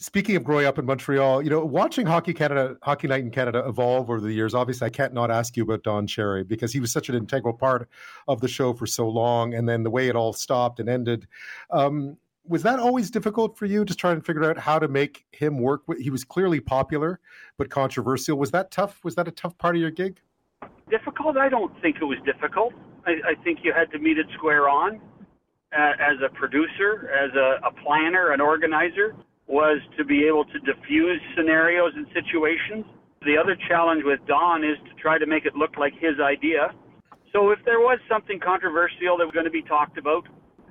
speaking 0.00 0.34
of 0.34 0.42
growing 0.42 0.66
up 0.66 0.78
in 0.78 0.86
Montreal, 0.86 1.42
you 1.42 1.50
know, 1.50 1.64
watching 1.64 2.06
Hockey 2.06 2.32
Canada, 2.32 2.76
Hockey 2.82 3.06
Night 3.06 3.22
in 3.22 3.30
Canada 3.30 3.62
evolve 3.66 4.10
over 4.10 4.20
the 4.20 4.32
years. 4.32 4.54
Obviously, 4.54 4.86
I 4.86 4.90
can't 4.90 5.12
not 5.12 5.30
ask 5.30 5.56
you 5.56 5.62
about 5.62 5.82
Don 5.82 6.06
Cherry 6.06 6.42
because 6.42 6.72
he 6.72 6.80
was 6.80 6.90
such 6.90 7.10
an 7.10 7.14
integral 7.14 7.52
part 7.52 7.88
of 8.26 8.40
the 8.40 8.48
show 8.48 8.72
for 8.72 8.86
so 8.86 9.08
long, 9.08 9.54
and 9.54 9.68
then 9.68 9.82
the 9.82 9.90
way 9.90 10.08
it 10.08 10.16
all 10.16 10.32
stopped 10.32 10.80
and 10.80 10.88
ended. 10.88 11.28
Um, 11.70 12.16
was 12.48 12.62
that 12.62 12.80
always 12.80 13.10
difficult 13.10 13.58
for 13.58 13.66
you, 13.66 13.84
to 13.84 13.94
try 13.94 14.12
and 14.12 14.24
figure 14.24 14.44
out 14.48 14.58
how 14.58 14.78
to 14.78 14.88
make 14.88 15.26
him 15.32 15.58
work? 15.58 15.82
He 15.98 16.08
was 16.08 16.24
clearly 16.24 16.60
popular, 16.60 17.20
but 17.58 17.68
controversial. 17.68 18.38
Was 18.38 18.50
that 18.52 18.70
tough? 18.70 19.04
Was 19.04 19.14
that 19.16 19.28
a 19.28 19.30
tough 19.30 19.56
part 19.58 19.76
of 19.76 19.82
your 19.82 19.90
gig? 19.90 20.18
Difficult? 20.90 21.36
I 21.36 21.50
don't 21.50 21.72
think 21.82 21.96
it 22.00 22.04
was 22.04 22.18
difficult. 22.24 22.72
I, 23.06 23.10
I 23.32 23.44
think 23.44 23.60
you 23.62 23.72
had 23.76 23.90
to 23.92 23.98
meet 23.98 24.18
it 24.18 24.26
square 24.34 24.68
on 24.68 25.00
uh, 25.76 25.92
as 26.00 26.16
a 26.24 26.30
producer, 26.34 27.10
as 27.10 27.30
a, 27.36 27.68
a 27.68 27.72
planner, 27.84 28.32
an 28.32 28.40
organizer, 28.40 29.14
was 29.50 29.82
to 29.98 30.04
be 30.04 30.24
able 30.24 30.44
to 30.44 30.58
diffuse 30.60 31.20
scenarios 31.36 31.90
and 31.96 32.06
situations. 32.14 32.86
The 33.26 33.36
other 33.36 33.58
challenge 33.68 34.02
with 34.06 34.20
Don 34.26 34.62
is 34.62 34.78
to 34.86 34.94
try 35.02 35.18
to 35.18 35.26
make 35.26 35.44
it 35.44 35.56
look 35.56 35.76
like 35.76 35.92
his 35.98 36.22
idea. 36.22 36.70
So 37.34 37.50
if 37.50 37.58
there 37.64 37.80
was 37.80 37.98
something 38.08 38.38
controversial 38.38 39.18
that 39.18 39.26
was 39.26 39.34
going 39.34 39.50
to 39.50 39.50
be 39.50 39.62
talked 39.62 39.98
about, 39.98 40.22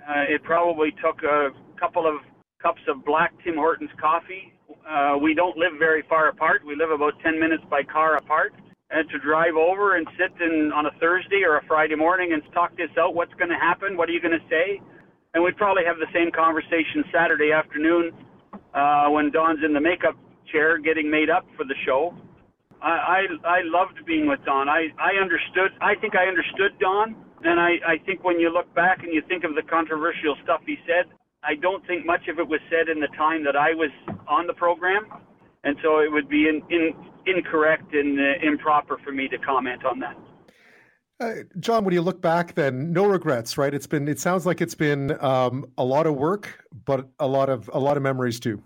uh, 0.07 0.31
it 0.31 0.43
probably 0.43 0.91
took 1.03 1.21
a 1.23 1.51
couple 1.77 2.07
of 2.07 2.23
cups 2.63 2.81
of 2.87 3.03
black 3.03 3.33
Tim 3.43 3.55
Hortons 3.55 3.91
coffee. 3.99 4.55
Uh, 4.87 5.17
we 5.21 5.33
don't 5.35 5.57
live 5.57 5.73
very 5.77 6.03
far 6.07 6.29
apart. 6.29 6.63
We 6.65 6.75
live 6.75 6.89
about 6.89 7.19
10 7.21 7.37
minutes 7.37 7.63
by 7.69 7.83
car 7.83 8.15
apart. 8.15 8.53
And 8.91 9.07
to 9.09 9.19
drive 9.19 9.55
over 9.55 9.97
and 9.97 10.07
sit 10.17 10.31
in 10.41 10.71
on 10.71 10.87
a 10.87 10.91
Thursday 10.99 11.43
or 11.43 11.57
a 11.57 11.65
Friday 11.67 11.95
morning 11.95 12.31
and 12.31 12.41
talk 12.53 12.75
this 12.77 12.89
out, 12.97 13.13
what's 13.13 13.33
going 13.35 13.51
to 13.51 13.59
happen? 13.59 13.97
What 13.97 14.07
are 14.07 14.13
you 14.13 14.21
going 14.21 14.39
to 14.39 14.47
say? 14.49 14.81
And 15.35 15.43
we'd 15.43 15.57
probably 15.57 15.83
have 15.85 15.97
the 15.97 16.09
same 16.11 16.31
conversation 16.31 17.03
Saturday 17.13 17.51
afternoon 17.51 18.11
uh, 18.73 19.09
when 19.09 19.31
Don's 19.31 19.59
in 19.65 19.73
the 19.73 19.81
makeup 19.81 20.15
chair 20.51 20.77
getting 20.79 21.09
made 21.09 21.29
up 21.29 21.45
for 21.55 21.65
the 21.65 21.75
show. 21.85 22.13
I, 22.81 23.25
I 23.43 23.59
I 23.59 23.59
loved 23.63 24.05
being 24.05 24.27
with 24.27 24.39
Don. 24.45 24.69
I 24.69 24.87
I 24.99 25.21
understood. 25.21 25.71
I 25.81 25.95
think 25.99 26.15
I 26.15 26.25
understood 26.25 26.79
Don, 26.79 27.15
and 27.43 27.59
I 27.59 27.77
I 27.85 27.97
think 28.05 28.23
when 28.23 28.39
you 28.39 28.51
look 28.53 28.73
back 28.73 29.03
and 29.03 29.13
you 29.13 29.21
think 29.27 29.43
of 29.43 29.55
the 29.55 29.63
controversial 29.63 30.35
stuff 30.43 30.61
he 30.65 30.77
said, 30.87 31.11
I 31.43 31.55
don't 31.55 31.85
think 31.87 32.05
much 32.05 32.27
of 32.27 32.39
it 32.39 32.47
was 32.47 32.59
said 32.69 32.89
in 32.89 32.99
the 32.99 33.11
time 33.17 33.43
that 33.43 33.55
I 33.55 33.73
was 33.73 33.91
on 34.27 34.47
the 34.47 34.53
program, 34.53 35.07
and 35.63 35.75
so 35.83 35.99
it 35.99 36.11
would 36.11 36.29
be 36.29 36.47
in, 36.47 36.61
in, 36.69 36.93
incorrect 37.25 37.93
and 37.93 38.19
uh, 38.19 38.47
improper 38.47 38.97
for 39.03 39.11
me 39.11 39.27
to 39.27 39.37
comment 39.37 39.85
on 39.85 39.99
that. 39.99 40.15
Uh, 41.19 41.43
John, 41.59 41.83
when 41.83 41.93
you 41.93 42.01
look 42.01 42.21
back, 42.21 42.53
then 42.55 42.93
no 42.93 43.05
regrets, 43.05 43.57
right? 43.57 43.73
It's 43.73 43.87
been. 43.87 44.07
It 44.07 44.19
sounds 44.19 44.45
like 44.45 44.61
it's 44.61 44.75
been 44.75 45.21
um, 45.21 45.69
a 45.77 45.83
lot 45.83 46.07
of 46.07 46.15
work, 46.15 46.65
but 46.85 47.09
a 47.19 47.27
lot 47.27 47.49
of 47.49 47.69
a 47.73 47.79
lot 47.79 47.97
of 47.97 48.03
memories 48.03 48.39
too. 48.39 48.63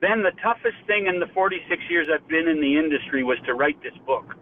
Ben, 0.00 0.22
the 0.22 0.32
toughest 0.42 0.76
thing 0.86 1.06
in 1.06 1.20
the 1.20 1.26
46 1.34 1.82
years 1.90 2.08
I've 2.12 2.26
been 2.28 2.48
in 2.48 2.60
the 2.60 2.78
industry 2.78 3.22
was 3.24 3.36
to 3.46 3.54
write 3.54 3.82
this 3.82 3.92
book. 4.06 4.34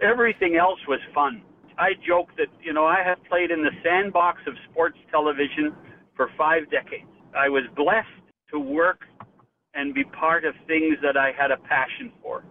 Everything 0.00 0.56
else 0.56 0.78
was 0.88 1.00
fun. 1.14 1.42
I 1.78 1.92
joke 2.06 2.28
that 2.38 2.48
you 2.62 2.72
know 2.72 2.86
I 2.86 3.02
have 3.04 3.18
played 3.28 3.50
in 3.50 3.62
the 3.62 3.72
sandbox 3.84 4.40
of 4.46 4.54
sports 4.70 4.96
television 5.10 5.74
for 6.16 6.30
five 6.38 6.70
decades. 6.70 7.08
I 7.36 7.50
was 7.50 7.64
blessed 7.76 8.08
to 8.50 8.58
work 8.58 9.04
and 9.74 9.92
be 9.92 10.04
part 10.04 10.46
of 10.46 10.54
things 10.66 10.96
that 11.02 11.18
I 11.18 11.32
had 11.36 11.50
a 11.50 11.58
passion 11.58 12.12
for. 12.22 12.44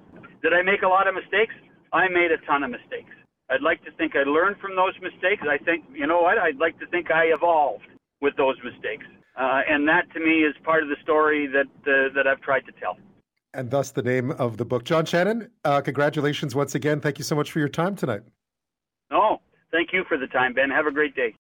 Did 0.44 0.54
I 0.54 0.62
make 0.62 0.84
a 0.84 0.88
lot 0.88 1.08
of 1.08 1.16
mistakes? 1.16 1.56
I 1.92 2.08
made 2.10 2.32
a 2.32 2.38
ton 2.46 2.64
of 2.64 2.70
mistakes. 2.70 3.10
I'd 3.50 3.62
like 3.62 3.84
to 3.86 3.92
think 3.92 4.16
I 4.16 4.24
learned 4.24 4.58
from 4.60 4.76
those 4.76 4.94
mistakes. 5.02 5.44
I 5.50 5.58
think, 5.58 5.86
you 5.94 6.06
know 6.06 6.22
what? 6.22 6.38
I'd 6.38 6.58
like 6.58 6.78
to 6.80 6.88
think 6.88 7.12
I 7.12 7.26
evolved 7.26 7.86
with 8.22 8.36
those 8.36 8.58
mistakes. 8.64 9.06
Uh, 9.40 9.62
and 9.70 9.88
that 9.88 10.12
to 10.14 10.20
me 10.20 10.44
is 10.44 10.56
part 10.64 10.84
of 10.84 10.90
the 10.90 10.98
story 11.04 11.48
that, 11.48 11.68
uh, 11.90 12.14
that 12.14 12.28
I've 12.28 12.42
tried 12.42 12.66
to 12.66 12.72
tell. 12.74 12.98
And 13.54 13.72
thus 13.72 13.92
the 13.92 14.04
name 14.04 14.32
of 14.32 14.58
the 14.58 14.66
book. 14.66 14.84
John 14.84 15.06
Shannon, 15.06 15.50
uh, 15.64 15.82
congratulations 15.82 16.56
once 16.56 16.76
again. 16.76 17.00
Thank 17.00 17.18
you 17.18 17.24
so 17.24 17.36
much 17.36 17.52
for 17.52 17.60
your 17.60 17.70
time 17.70 17.96
tonight. 17.96 18.22
No, 19.10 19.42
thank 19.72 19.94
you 19.94 20.04
for 20.08 20.18
the 20.18 20.28
time, 20.28 20.54
Ben. 20.54 20.70
Have 20.70 20.86
a 20.86 20.92
great 20.92 21.16
day. 21.16 21.34